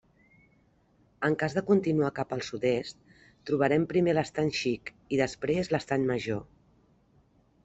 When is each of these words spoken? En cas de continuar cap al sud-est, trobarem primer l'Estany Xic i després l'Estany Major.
En 1.27 1.35
cas 1.43 1.55
de 1.57 1.61
continuar 1.67 2.09
cap 2.19 2.33
al 2.37 2.41
sud-est, 2.47 2.97
trobarem 3.51 3.85
primer 3.93 4.17
l'Estany 4.19 4.51
Xic 4.63 4.91
i 5.15 5.21
després 5.23 5.71
l'Estany 5.77 6.09
Major. 6.15 6.43